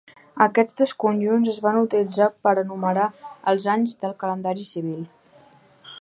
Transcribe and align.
Aquests 0.43 0.77
dos 0.79 0.93
conjunts 1.03 1.51
es 1.51 1.59
van 1.65 1.77
utilitzar 1.81 2.31
per 2.47 2.55
enumerar 2.63 3.05
els 3.53 3.71
anys 3.75 3.95
del 4.07 4.19
calendari 4.25 4.69
civil. 4.75 5.07